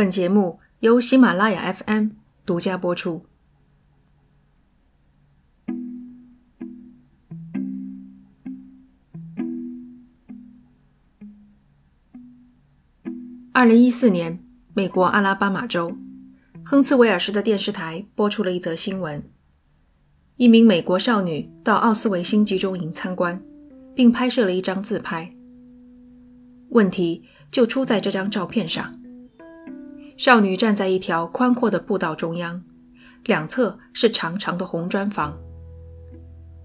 [0.00, 2.12] 本节目由喜马拉雅 FM
[2.46, 3.26] 独家播出。
[13.52, 14.42] 二零一四年，
[14.72, 15.94] 美国阿拉巴马州
[16.64, 19.22] 亨茨维尔市的电视台播出了一则新闻：
[20.36, 23.38] 一名美国少女到奥斯维辛集中营参观，
[23.94, 25.36] 并拍摄了一张自拍。
[26.70, 28.98] 问题就出在这张照片上。
[30.20, 32.62] 少女站在一条宽阔的步道中央，
[33.24, 35.34] 两侧是长长的红砖房。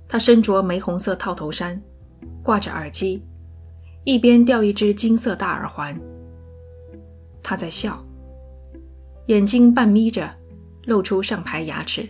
[0.09, 1.81] 她身着玫红色套头衫，
[2.43, 3.23] 挂着耳机，
[4.03, 5.97] 一边吊一只金色大耳环。
[7.41, 8.05] 她在笑，
[9.27, 10.29] 眼睛半眯着，
[10.83, 12.05] 露出上排牙齿。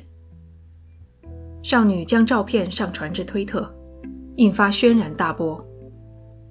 [1.62, 3.71] 少女将照片上传至推特，
[4.37, 5.63] 引发轩然大波，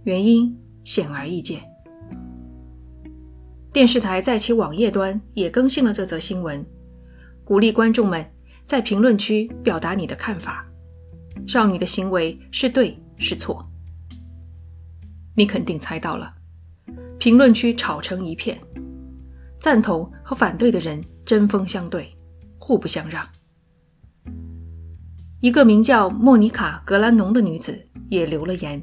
[0.04, 1.73] 原因显而易见。
[3.74, 6.64] 电视台在其网页端也更新了这则新闻，
[7.42, 8.24] 鼓励观众们
[8.64, 10.64] 在评论区表达你的看法。
[11.44, 13.68] 少女的行为是对是错？
[15.34, 16.32] 你肯定猜到了。
[17.18, 18.56] 评论区吵成一片，
[19.58, 22.08] 赞同和反对的人针锋相对，
[22.60, 23.28] 互不相让。
[25.40, 28.80] 一个名叫莫妮卡·格兰农的女子也留了言，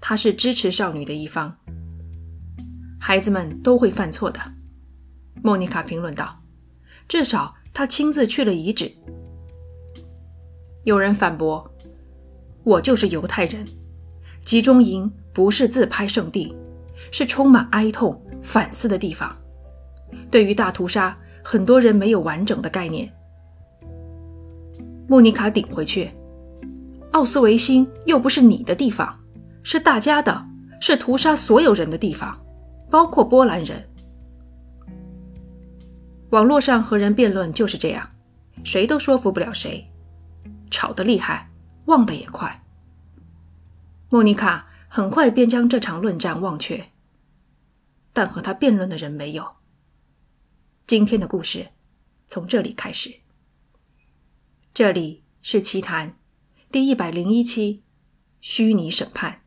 [0.00, 1.54] 她是支持少女的一方。
[2.98, 4.40] 孩子们都会犯错的，
[5.42, 6.34] 莫妮卡评论道。
[7.08, 8.90] 至少他亲自去了遗址。
[10.82, 11.68] 有人反驳
[12.64, 13.64] ：“我就是犹太人，
[14.44, 16.56] 集中营不是自拍圣地，
[17.12, 19.36] 是充满哀痛、反思的地方。
[20.30, 23.12] 对于大屠杀，很多人没有完整的概念。”
[25.06, 26.10] 莫妮卡顶回去
[27.12, 29.16] ：“奥斯维辛又不是你的地方，
[29.62, 30.44] 是大家的，
[30.80, 32.36] 是屠杀所有人的地方。”
[32.90, 33.88] 包括波兰人。
[36.30, 38.10] 网络上和人辩论就是这样，
[38.64, 39.90] 谁都说服不了谁，
[40.70, 41.50] 吵得厉害，
[41.86, 42.64] 忘得也快。
[44.08, 46.92] 莫妮卡很快便将这场论战忘却，
[48.12, 49.56] 但和他辩论的人没有。
[50.86, 51.68] 今天的故事
[52.26, 53.20] 从这里开始。
[54.74, 56.18] 这里是奇谈
[56.70, 57.82] 第一百零一期，
[58.40, 59.45] 虚拟审判。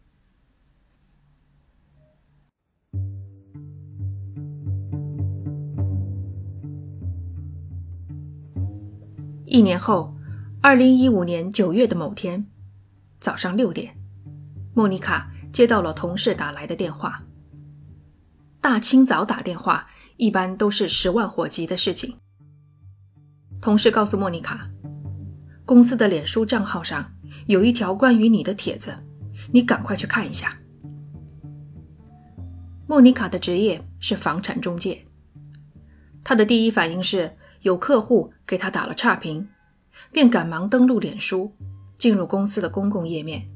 [9.49, 10.13] 一年后，
[10.61, 12.45] 二零一五年九月的某天
[13.19, 13.97] 早上六点，
[14.75, 17.23] 莫妮卡接到了同事打来的电话。
[18.61, 19.87] 大清早打电话
[20.17, 22.15] 一般都是十万火急的事情。
[23.59, 24.69] 同事告诉莫妮卡，
[25.65, 27.11] 公司的脸书账号上
[27.47, 28.95] 有一条关于你的帖子，
[29.51, 30.55] 你赶快去看一下。
[32.85, 35.07] 莫妮卡的职业是房产中介，
[36.23, 37.35] 她的第一反应是。
[37.61, 39.47] 有客户给他打了差评，
[40.11, 41.51] 便赶忙登录脸书，
[41.97, 43.47] 进入公司的公共页面。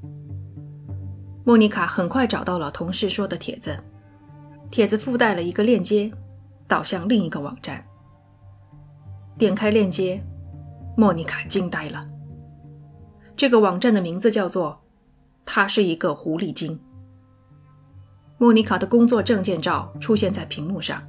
[1.46, 3.78] 莫妮卡很快找到了同事说的帖子，
[4.72, 6.12] 帖子附带了一个链接，
[6.68, 7.86] 导向另一个网站。
[9.38, 10.24] 点开链接，
[10.96, 12.08] 莫妮卡惊呆了。
[13.36, 14.82] 这个网站的名字叫做
[15.46, 16.80] “他是一个狐狸精”。
[18.38, 21.02] 莫妮卡的工作证件照出现在屏幕上，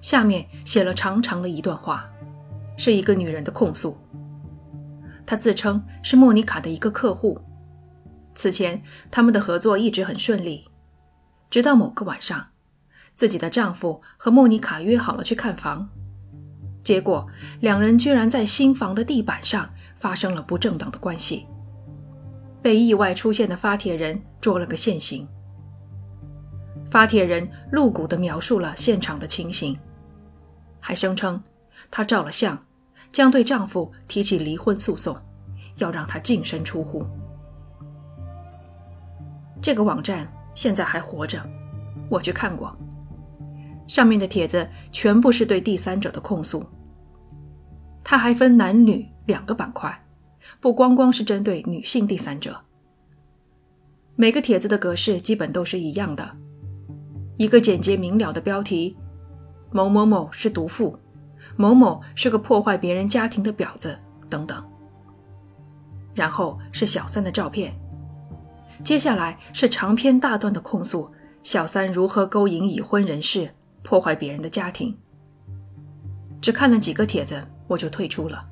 [0.00, 2.11] 下面写了长长的一段话。
[2.84, 3.96] 是一个女人的控诉。
[5.24, 7.40] 她自称是莫妮卡的一个客户，
[8.34, 10.64] 此前他们的合作一直很顺利，
[11.48, 12.44] 直到某个晚上，
[13.14, 15.88] 自己的丈夫和莫妮卡约好了去看房，
[16.82, 17.24] 结果
[17.60, 21.46] 两人居然在新房的地板上发生了不正当的关系，
[22.60, 25.28] 被意外出现的发帖人捉了个现行。
[26.90, 29.78] 发帖人露骨地描述了现场的情形，
[30.80, 31.40] 还声称。
[31.90, 32.56] 他照了相，
[33.12, 35.16] 将对丈夫提起离婚诉讼，
[35.76, 37.04] 要让他净身出户。
[39.60, 41.40] 这个网站现在还活着，
[42.08, 42.74] 我去看过，
[43.86, 46.64] 上面的帖子全部是对第三者的控诉。
[48.02, 50.04] 它还分男女两个板块，
[50.58, 52.58] 不光光是针对女性第三者。
[54.16, 56.36] 每个帖子的格式基本都是一样的，
[57.36, 58.96] 一个简洁明了的标题：
[59.70, 60.98] 某某某是毒妇。
[61.56, 64.62] 某某是个破坏别人家庭的婊子，等等。
[66.14, 67.74] 然后是小三的照片，
[68.84, 71.10] 接下来是长篇大段的控诉
[71.42, 73.50] 小三如何勾引已婚人士，
[73.82, 74.96] 破坏别人的家庭。
[76.40, 78.44] 只看了几个帖子，我就退出了。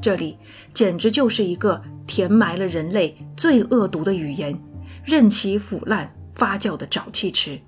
[0.00, 0.36] 这里
[0.74, 4.60] 简直就是一个填埋了人类最恶毒的语言，
[5.04, 7.60] 任其腐烂发酵的沼气池。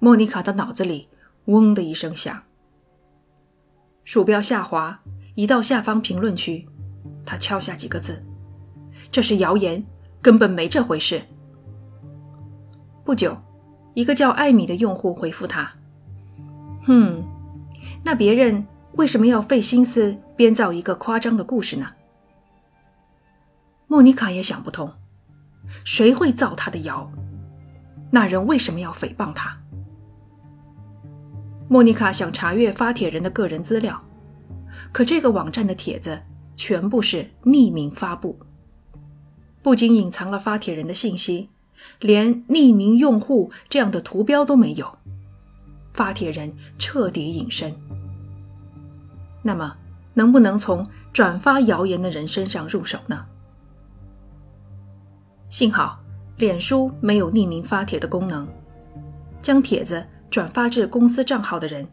[0.00, 1.07] 莫妮卡的脑子里
[1.48, 2.42] 嗡的一声响，
[4.04, 5.00] 鼠标下滑，
[5.34, 6.68] 移到下方评论区，
[7.24, 8.22] 他敲下几个字
[9.10, 9.82] ：“这是谣言，
[10.20, 11.22] 根本没这回事。”
[13.02, 13.34] 不久，
[13.94, 15.72] 一个叫艾米的用户回复他
[16.84, 17.24] ：“哼，
[18.04, 21.86] 那别人为什么要费心思编造一个夸张的故事呢？”
[23.88, 24.92] 莫妮卡也想不通，
[25.82, 27.10] 谁会造他的谣？
[28.10, 29.58] 那人为什么要诽谤他？
[31.70, 34.02] 莫妮卡想查阅发帖人的个人资料，
[34.90, 36.18] 可这个网站的帖子
[36.56, 38.38] 全部是匿名发布，
[39.62, 41.50] 不仅隐藏了发帖人的信息，
[42.00, 44.96] 连匿名用户这样的图标都没有，
[45.92, 47.74] 发帖人彻底隐身。
[49.42, 49.76] 那么，
[50.14, 53.26] 能不能从转发谣言的人身上入手呢？
[55.50, 56.00] 幸好，
[56.38, 58.48] 脸书没有匿名发帖的功能，
[59.42, 60.02] 将帖子。
[60.30, 61.86] 转发至公司账号的人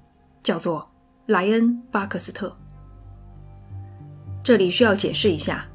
[0.43, 0.87] 叫做
[1.27, 2.55] 莱恩·巴克斯特。
[4.43, 5.65] 这里需要解释一下，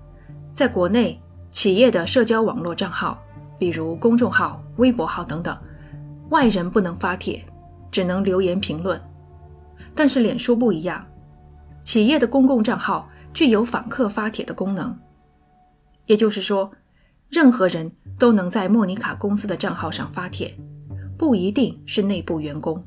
[0.55, 1.21] 在国内，
[1.51, 3.21] 企业的社交网络账号，
[3.59, 5.57] 比如公众号、微博号等等，
[6.29, 7.45] 外人不能发帖，
[7.91, 9.01] 只能留言评论。
[9.95, 11.05] 但是脸书不一样，
[11.83, 14.97] 企业的公共账号具有访客发帖的功能，
[16.07, 16.71] 也就是说，
[17.29, 20.57] 任何人都能在莫妮卡公司的账号上发帖。
[21.21, 22.83] 不一定是内部员工。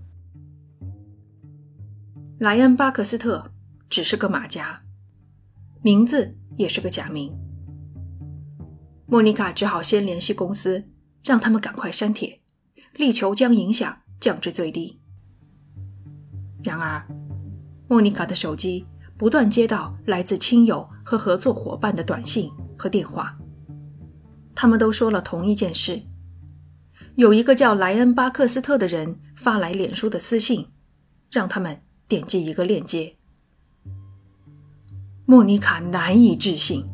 [2.40, 3.52] 莱恩·巴克斯特
[3.88, 4.82] 只是个马甲，
[5.84, 7.32] 名字也是个假名。
[9.06, 10.84] 莫妮卡只好先联系公司，
[11.24, 12.42] 让他们赶快删帖，
[12.96, 15.00] 力求将影响降至最低。
[16.64, 17.08] 然而，
[17.88, 23.38] 莫妮卡的手机不断接到来自亲友和合作伙伴的短信和电话，
[24.56, 26.02] 他们都说了同一件事。
[27.16, 30.68] 有一个叫莱恩·巴克斯特的人发来脸书的私信，
[31.30, 33.16] 让他们点击一个链接。
[35.26, 36.90] 莫妮卡难以置信，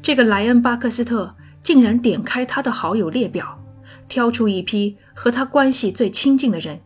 [0.00, 3.58] 这个莱恩·巴克斯特竟然点开他的好友列表，
[4.06, 6.80] 挑出一批和他关系最亲近的人，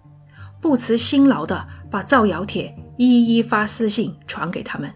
[0.63, 4.91] 不辞辛劳地把造谣帖一一发私信传给他们。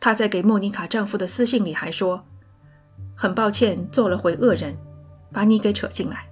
[0.00, 2.24] 他在给莫妮卡丈夫的私信里还说
[3.14, 4.74] ：“很抱歉，做了回恶人。”
[5.32, 6.24] 把你给扯进来。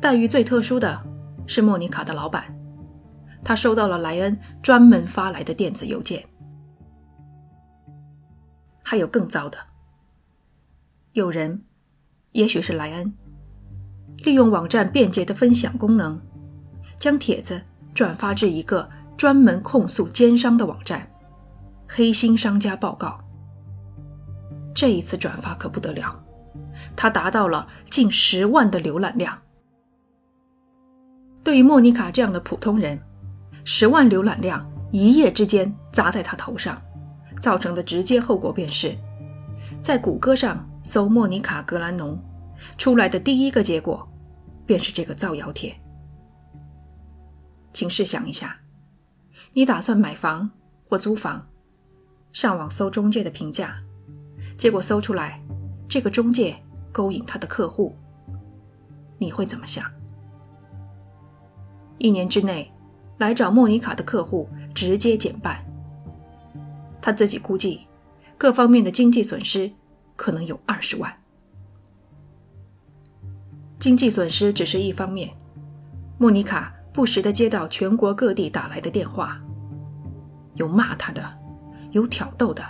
[0.00, 1.02] 待遇最特殊的
[1.46, 2.44] 是莫妮卡的老板，
[3.42, 6.24] 他收到了莱恩专门发来的电子邮件。
[8.82, 9.58] 还有更糟的，
[11.12, 11.64] 有人，
[12.32, 13.12] 也许是莱恩，
[14.18, 16.20] 利用网站便捷的分享功能，
[16.98, 17.60] 将帖子
[17.94, 21.10] 转发至一个专门控诉奸商的网站——
[21.88, 23.18] 黑心商家报告。
[24.74, 26.22] 这一次转发可不得了。
[26.94, 29.36] 它达到了近十万的浏览量。
[31.42, 33.00] 对于莫妮卡这样的普通人，
[33.64, 36.80] 十万浏览量一夜之间砸在他头上，
[37.40, 38.96] 造成的直接后果便是，
[39.80, 42.20] 在谷歌上搜莫妮卡·格兰农，
[42.76, 44.08] 出来的第一个结果
[44.66, 45.74] 便是这个造谣帖。
[47.72, 48.58] 请试想一下，
[49.52, 50.50] 你打算买房
[50.88, 51.46] 或租房，
[52.32, 53.76] 上网搜中介的评价，
[54.58, 55.40] 结果搜出来
[55.88, 56.56] 这个中介。
[56.96, 57.94] 勾引他的客户，
[59.18, 59.84] 你会怎么想？
[61.98, 62.72] 一年之内，
[63.18, 65.62] 来找莫妮卡的客户直接减半。
[66.98, 67.86] 他自己估计，
[68.38, 69.70] 各方面的经济损失
[70.16, 71.14] 可能有二十万。
[73.78, 75.36] 经济损失只是一方面，
[76.16, 79.38] 莫妮卡不时的接到全国各地打来的电话，
[80.54, 81.22] 有骂他的，
[81.90, 82.64] 有挑逗的，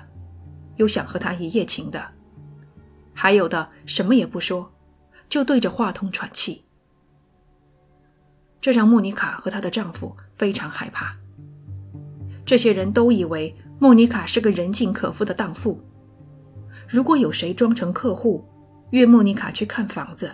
[0.75, 2.16] 有想和他一夜情的。
[3.19, 4.71] 还有的什么也不说，
[5.27, 6.67] 就对着话筒喘气，
[8.61, 11.17] 这让莫妮卡和她的丈夫非常害怕。
[12.45, 15.81] 这些人都以为莫妮卡是个人尽可夫的荡妇，
[16.87, 18.47] 如果有谁装成客户
[18.91, 20.31] 约莫妮卡去看房子，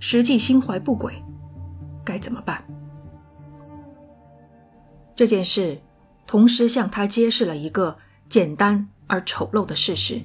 [0.00, 1.22] 实际心怀不轨，
[2.02, 2.64] 该怎么办？
[5.14, 5.78] 这件事
[6.26, 7.94] 同时向他揭示了一个
[8.30, 10.18] 简单而丑陋的事实。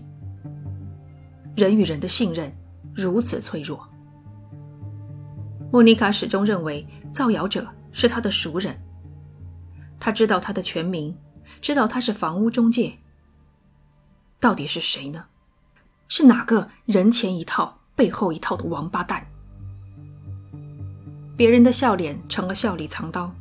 [1.56, 2.56] 人与人的信任
[2.94, 3.88] 如此脆弱。
[5.72, 8.80] 莫妮卡始终认为造谣者是她的熟人。
[10.00, 11.18] 她知道他的全名，
[11.62, 12.94] 知道他是房屋中介。
[14.40, 15.26] 到底是谁呢？
[16.08, 19.26] 是哪个人前一套背后一套的王八蛋？
[21.36, 23.34] 别人的笑脸成了笑里藏刀，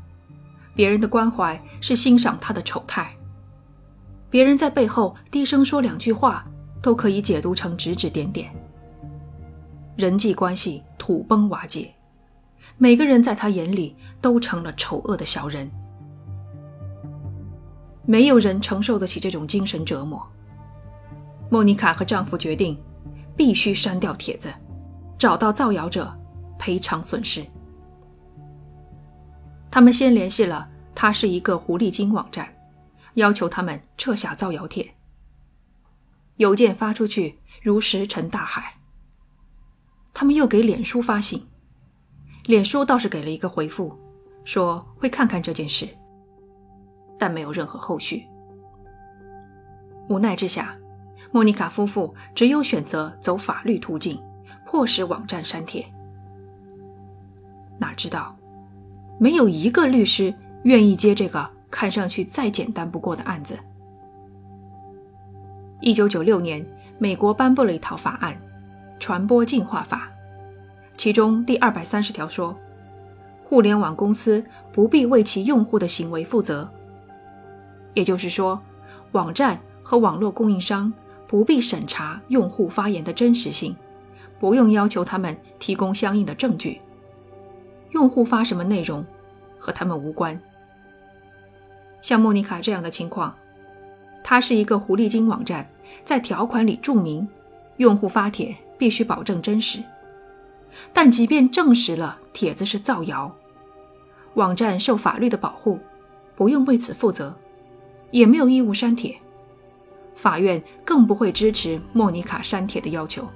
[0.75, 3.15] 别人的关怀是欣赏他的丑态，
[4.31, 6.47] 别人在背后低声说两句话。
[6.85, 8.55] 都可以解读成指指点点。
[9.97, 11.91] 人际关系土崩瓦解，
[12.77, 15.71] 每个人在他眼里都成了丑恶的小人。
[18.05, 20.23] 没有人承受得起这种精神折磨。
[21.49, 22.79] 莫妮卡和丈夫决定，
[23.35, 24.53] 必须删掉帖子，
[25.17, 26.15] 找到造谣者，
[26.59, 27.43] 赔偿损失。
[29.71, 32.47] 他们先联系了他是一个狐狸精网站，
[33.15, 34.94] 要求他们撤下造谣帖。
[36.37, 38.75] 邮件发出去如石沉大海。
[40.13, 41.47] 他们又给脸书发信，
[42.45, 43.97] 脸书倒是给了一个回复，
[44.45, 45.89] 说会看看这件事。
[47.19, 48.27] 但没有任何后续。
[50.09, 50.77] 无奈之下，
[51.33, 54.21] 莫妮卡夫妇只有选择走法律途径，
[54.67, 55.85] 迫使网站删帖。
[57.79, 58.37] 哪知道，
[59.19, 63.59] 没有一个律师愿意接这个看上去再简单不过的案子。
[65.85, 66.65] 一九九六年，
[66.97, 68.33] 美国颁布了一套法案
[68.99, 70.11] 《传播净化法》，
[70.97, 72.59] 其中第二百三十条说，
[73.45, 76.67] 互联网公司不必为其用户的行为负责。
[77.93, 78.59] 也就是说，
[79.13, 80.91] 网站和网络供应商
[81.29, 83.77] 不必审查用户发言的真实性，
[84.41, 86.81] 不用要求他们提供相应的证据。
[87.91, 89.05] 用户发什么内容，
[89.59, 90.41] 和他们无关。
[92.01, 93.37] 像莫妮卡这样的情况，
[94.23, 95.69] 它是一个狐狸精网站，
[96.05, 97.27] 在条款里注明，
[97.79, 99.83] 用户发帖必须保证真实。
[100.93, 103.35] 但即便证实了帖子是造谣，
[104.35, 105.79] 网站受法律的保护，
[106.37, 107.35] 不用为此负责。
[108.11, 109.17] 也没有义务删帖，
[110.15, 113.27] 法院更不会支持莫妮卡删帖的要求。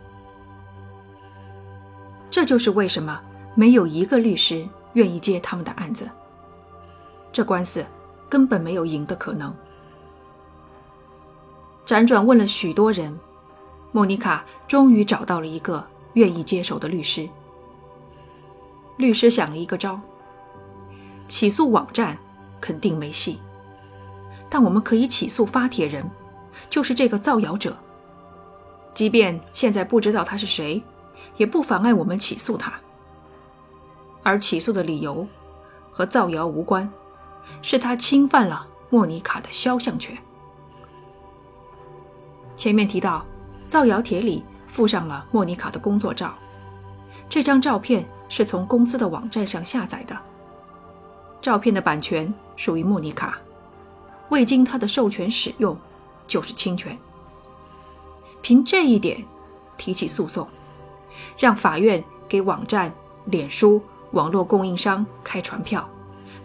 [2.30, 3.20] 这就是为什么
[3.56, 6.08] 没有一个律师愿意接他们的案子。
[7.32, 7.84] 这官司
[8.28, 9.52] 根本没有赢的可能。
[11.88, 13.18] 辗转问了许多人，
[13.92, 17.26] 莫妮卡终于找到了一个愿意接手的律师。
[18.99, 19.99] 律师想了一个招：
[21.28, 22.18] 起诉网站
[22.61, 23.40] 肯定没戏。
[24.50, 26.07] 但我们可以起诉发帖人，
[26.68, 27.75] 就是这个造谣者。
[28.92, 30.83] 即便现在不知道他是谁，
[31.38, 32.71] 也不妨碍我们起诉他。
[34.23, 35.26] 而起诉的理由
[35.90, 36.92] 和造谣无关，
[37.62, 40.14] 是他侵犯了莫妮卡的肖像权。
[42.58, 43.24] 前面提到，
[43.68, 46.34] 造谣帖里附上了莫妮卡的工作照，
[47.28, 50.18] 这张照片是从公司的网站上下载的，
[51.40, 53.38] 照片的版权属于莫妮卡。
[54.30, 55.78] 未经他的授权使用，
[56.26, 56.98] 就是侵权。
[58.42, 59.24] 凭这一点
[59.76, 60.46] 提起诉讼，
[61.38, 62.92] 让法院给网站、
[63.26, 65.88] 脸书网络供应商开传票，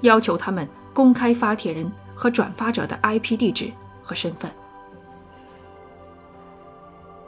[0.01, 4.49] 要求他们公开发帖人和转发者的 IP 地址和身份。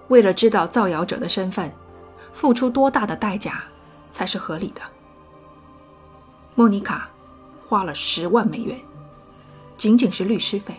[0.07, 1.71] 为了知道造谣者的身份，
[2.31, 3.63] 付出多大的代价
[4.11, 4.81] 才是合理的？
[6.53, 7.09] 莫妮卡
[7.67, 8.79] 花了十万美元。
[9.77, 10.73] 仅仅是律师费，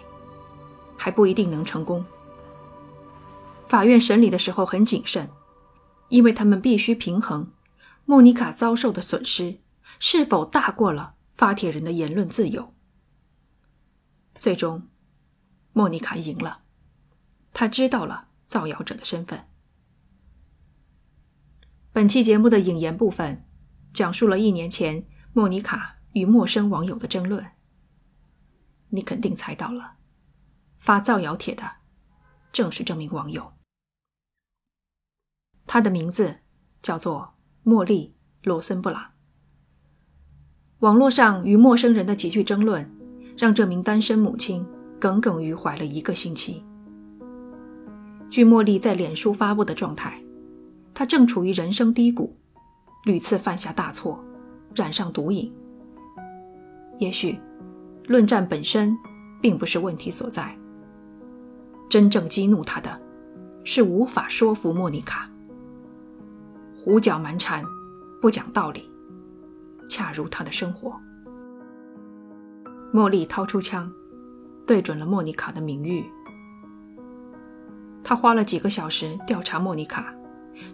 [0.96, 2.02] 还不一定能成功。
[3.68, 5.28] 法院审理的时候很谨慎，
[6.08, 7.52] 因为他们必须平衡
[8.06, 9.58] 莫妮卡遭受的损失
[9.98, 12.72] 是否大过了发帖人的言论自由。
[14.38, 14.88] 最终，
[15.74, 16.60] 莫妮卡赢了，
[17.52, 19.46] 她知道了造谣者的身份。
[21.92, 23.46] 本期节目的引言部分，
[23.92, 27.52] 讲述了一年前莫妮卡与陌生网友的争论。
[28.90, 29.94] 你肯定猜到了，
[30.78, 31.64] 发造谣帖的
[32.52, 33.52] 正是这名网友。
[35.66, 36.38] 他的名字
[36.82, 37.34] 叫做
[37.64, 38.14] 茉莉·
[38.48, 39.12] 罗森布朗。
[40.80, 42.88] 网络上与陌生人的几句争论，
[43.36, 44.64] 让这名单身母亲
[45.00, 46.62] 耿耿于怀了一个星期。
[48.30, 50.20] 据茉莉在脸书发布的状态，
[50.94, 52.36] 她正处于人生低谷，
[53.04, 54.22] 屡次犯下大错，
[54.74, 55.52] 染上毒瘾。
[56.98, 57.38] 也许。
[58.08, 58.96] 论战本身
[59.42, 60.56] 并不是问题所在，
[61.88, 63.00] 真正激怒他的，
[63.64, 65.28] 是无法说服莫妮卡，
[66.78, 67.64] 胡搅蛮缠，
[68.22, 68.88] 不讲道理，
[69.88, 70.94] 恰如他的生活。
[72.94, 73.92] 茉莉掏出枪，
[74.64, 76.04] 对准了莫妮卡的名誉。
[78.08, 80.14] 他花了几个小时调查莫妮卡，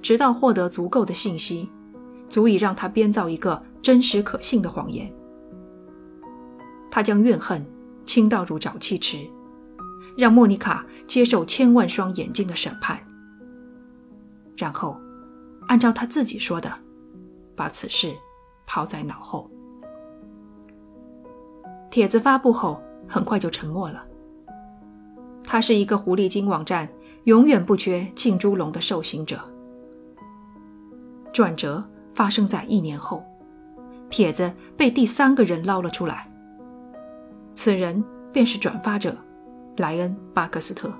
[0.02, 1.66] 直到获得足够的信息，
[2.28, 5.10] 足以让他编造一个真实可信的谎言。
[6.90, 7.64] 他将怨恨
[8.04, 9.26] 倾倒入沼气池，
[10.14, 13.00] 让莫妮卡接受千万双眼睛的审判，
[14.54, 14.94] 然后
[15.68, 16.70] 按照他自己说的，
[17.56, 18.14] 把此事
[18.66, 19.50] 抛在脑后。
[21.90, 24.04] 帖子发布后很快就沉默了。
[25.42, 26.88] 他是一个狐狸精网站，
[27.25, 29.41] 永远不缺浸猪笼的受刑者。
[31.33, 31.83] 转折
[32.14, 33.25] 发生在一年后，
[34.09, 36.29] 帖子被第三个人捞了出来。
[37.55, 38.02] 此人
[38.33, 39.17] 便是转发者
[39.76, 40.93] 莱恩·巴克斯特。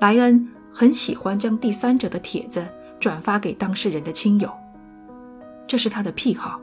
[0.00, 2.66] 莱恩很喜欢将第三者的帖子
[2.98, 4.50] 转发给当事人的亲友，
[5.66, 6.60] 这是他的癖好。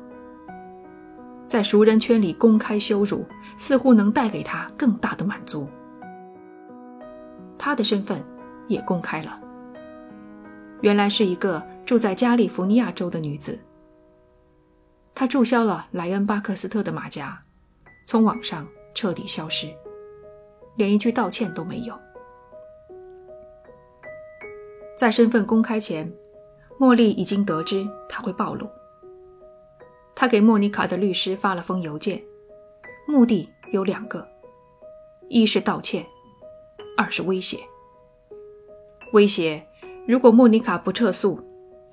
[1.47, 3.25] 在熟人圈里公开羞辱，
[3.57, 5.67] 似乎能带给他更大的满足。
[7.59, 8.23] 他的身份
[8.67, 9.39] 也公开了，
[10.81, 13.59] 原来是一个住在加利福尼亚州的女子。
[15.13, 17.43] 她注销了莱恩·巴克斯特的马甲，
[18.07, 19.67] 从网上彻底消失，
[20.77, 21.93] 连一句道歉都没有。
[24.97, 26.09] 在身份公开前，
[26.79, 28.65] 茉莉已经得知他会暴露。
[30.15, 32.23] 他给莫妮卡的律师发了封邮件，
[33.05, 34.25] 目的有两个：
[35.27, 36.05] 一是道歉，
[36.99, 37.59] 二是威胁。
[39.13, 39.65] 威胁，
[40.05, 41.39] 如果莫妮卡不撤诉，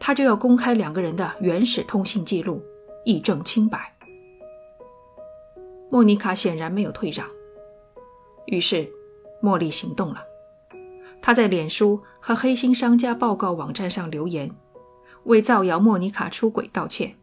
[0.00, 2.60] 他就要公开两个人的原始通信记录，
[3.04, 3.94] 以证清白。
[5.90, 7.24] 莫妮卡显然没有退让，
[8.46, 8.90] 于是
[9.40, 10.20] 茉莉行动了。
[11.22, 14.50] 她在脸书和黑心商家报告网站上留言，
[15.22, 17.14] 为造谣莫妮卡出轨道歉。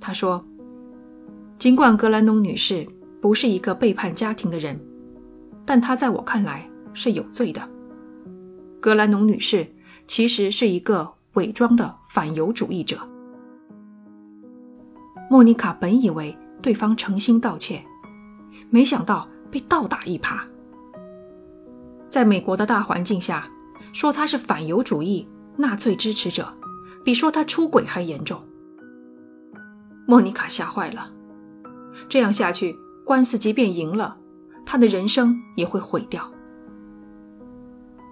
[0.00, 0.42] 他说
[1.58, 2.88] ：“尽管格兰农女士
[3.20, 4.80] 不是一个背叛家庭的人，
[5.66, 7.68] 但她在我看来是有罪的。
[8.80, 9.66] 格兰农女士
[10.06, 12.98] 其实是一个伪装的反犹主义者。”
[15.30, 17.84] 莫妮卡本以为对方诚心道歉，
[18.68, 20.40] 没想到被倒打一耙。
[22.08, 23.48] 在美国的大环境下，
[23.92, 26.52] 说他是反犹主义、纳粹支持者，
[27.04, 28.42] 比说他出轨还严重。
[30.06, 31.12] 莫妮卡吓坏了，
[32.08, 34.16] 这样下去，官司即便赢了，
[34.66, 36.28] 她的人生也会毁掉。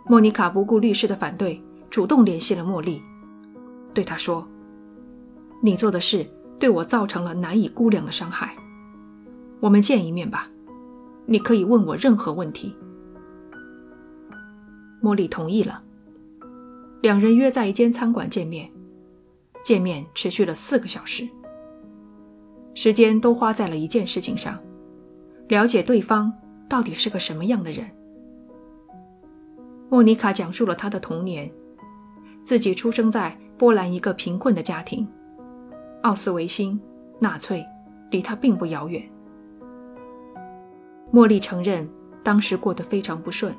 [0.09, 3.03] 莫妮卡不顾律师的反对，主动联系了茉莉，
[3.93, 4.49] 对她说
[5.61, 6.27] ：“你做的事
[6.59, 8.57] 对我造成了难以估量的伤害，
[9.61, 10.49] 我们见一面吧，
[11.27, 12.75] 你可以问我任何问题。”
[15.03, 15.83] 茉莉同意了，
[17.03, 18.71] 两人约在一间餐馆见面。
[19.63, 21.29] 见面持续了四个小时，
[22.73, 24.59] 时间都花在了一件事情上：
[25.49, 26.33] 了解对方
[26.71, 27.87] 到底是个什么样的人。
[29.89, 31.51] 莫妮卡讲述了她的童年，
[32.45, 35.09] 自己出生在波兰一个贫困的家庭，
[36.03, 36.81] 奥斯维辛、
[37.19, 37.65] 纳粹
[38.11, 39.03] 离她并不遥远。
[41.13, 41.89] 茉莉承认
[42.23, 43.55] 当时过得非常不顺。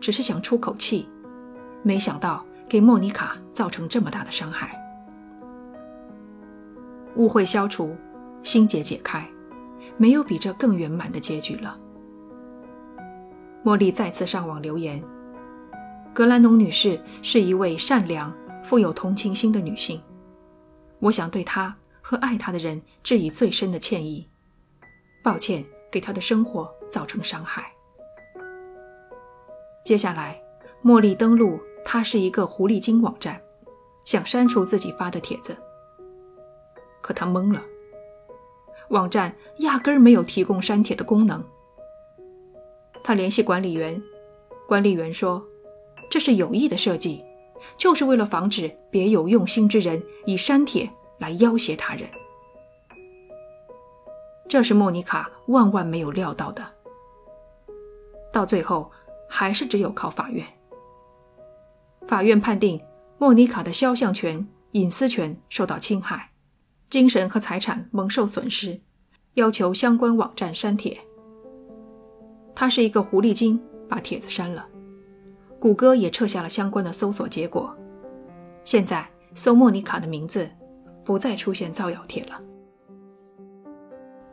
[0.00, 1.06] 只是想出口气，
[1.82, 4.74] 没想到给莫妮卡造成这么大的伤害。
[7.16, 7.94] 误会消除，
[8.42, 9.28] 心结解开，
[9.98, 11.78] 没有比这更圆满的结局了。
[13.62, 15.02] 茉莉再次上网留言
[16.20, 18.30] ：“格兰农女士是一位善良、
[18.62, 19.98] 富有同情心的女性，
[20.98, 24.28] 我想对她和爱她的人致以最深的歉意，
[25.24, 27.72] 抱歉给她的生活造成伤害。”
[29.82, 30.38] 接下来，
[30.84, 33.40] 茉莉登录“她是一个狐狸精”网站，
[34.04, 35.56] 想删除自己发的帖子。
[37.00, 37.62] 可她懵了，
[38.90, 41.42] 网站压根儿没有提供删帖的功能。
[43.02, 43.98] 她联系管理员，
[44.68, 45.42] 管理员说
[46.10, 47.24] ：“这是有意的设计，
[47.78, 52.06] 就是为了防止别有用心之人以删帖来要挟他人。”
[54.46, 56.62] 这是莫妮卡万万没有料到的。
[58.30, 58.90] 到最后。
[59.32, 60.44] 还是只有靠法院。
[62.08, 62.82] 法院判定
[63.16, 66.32] 莫妮卡的肖像权、隐私权受到侵害，
[66.90, 68.80] 精神和财产蒙受损失，
[69.34, 70.98] 要求相关网站删帖。
[72.56, 74.66] 他是一个狐狸精，把帖子删了。
[75.60, 77.72] 谷歌也撤下了相关的搜索结果，
[78.64, 80.48] 现在搜莫妮卡的名字，
[81.04, 82.40] 不再出现造谣帖了。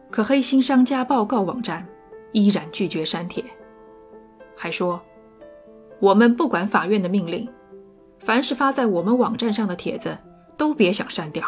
[0.10, 1.86] 可黑心商家报告网站
[2.32, 3.44] 依然拒绝删帖。
[4.56, 5.00] 还说，
[6.00, 7.48] 我们不管法院的命令，
[8.20, 10.18] 凡是发在我们网站上的帖子，
[10.56, 11.46] 都别想删掉。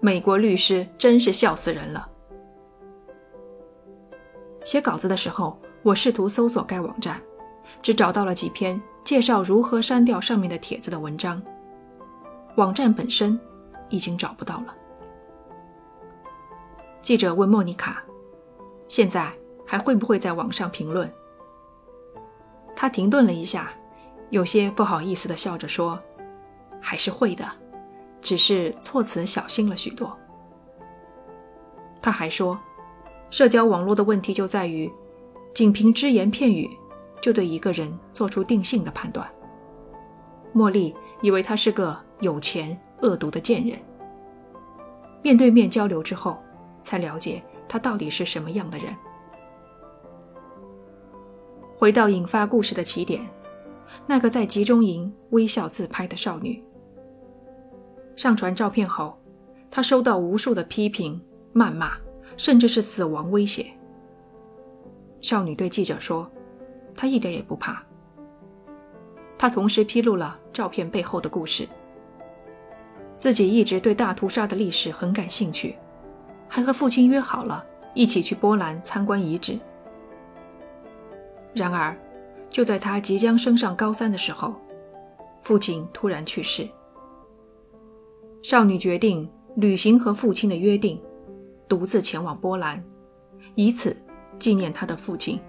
[0.00, 2.06] 美国律师真是笑死人了。
[4.62, 7.18] 写稿子的时候，我试图搜索该网站，
[7.82, 11.42] 只找到了几篇介绍如何删掉上面的帖子的文章。
[12.56, 13.38] 网站本身
[13.88, 14.74] 已经找不到了。
[17.02, 18.02] 记者问莫妮卡
[18.88, 19.32] ：“现在
[19.64, 21.10] 还会不会在网上评论？”
[22.74, 23.70] 他停顿了一下，
[24.30, 25.98] 有些不好意思地笑着说
[26.80, 27.48] ：“还是会的，
[28.20, 30.16] 只是措辞小心了许多。”
[32.02, 32.58] 他还说
[33.30, 34.90] ：“社交网络的问题就在于，
[35.54, 36.68] 仅凭只言片语
[37.26, 39.28] 就对一个人做出定性的判断。”
[40.54, 43.76] 茉莉以为他是个有钱、恶毒的贱人。
[45.24, 46.38] 面对面交流之后，
[46.84, 48.94] 才了解他到底是什么样的人。
[51.76, 53.26] 回到引发故事的起点，
[54.06, 56.62] 那个在集中营微笑自拍的少女。
[58.14, 59.18] 上传照片后，
[59.68, 61.20] 她收到无数的批评、
[61.52, 61.94] 谩骂，
[62.36, 63.66] 甚至是死亡威胁。
[65.20, 66.30] 少女对记者说
[66.96, 67.82] ：“他一点也不怕。”
[69.38, 71.68] 他同时披露了照片背后的故事。
[73.18, 75.76] 自己一直对大屠杀的历史很感兴趣，
[76.48, 79.58] 还和父亲约好了一起去波兰参观遗址。
[81.54, 81.96] 然而，
[82.50, 84.54] 就在他即将升上高三的时候，
[85.40, 86.68] 父亲突然去世。
[88.42, 91.00] 少女决定履行和父亲的约定，
[91.66, 92.84] 独自前往波兰，
[93.54, 93.96] 以此
[94.38, 95.40] 纪念她的父亲。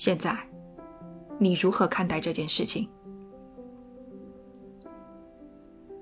[0.00, 0.34] 现在，
[1.38, 2.88] 你如何看待这件事情？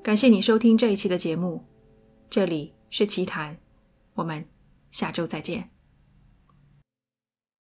[0.04, 1.64] 感谢你收听这一期的节目，
[2.30, 3.58] 这里是奇谈，
[4.14, 4.46] 我们
[4.92, 5.68] 下周再见。